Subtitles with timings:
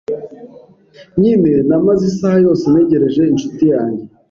[1.17, 1.33] Njye
[1.67, 4.03] namaze isaha yose ntegereje inshuti yanjye.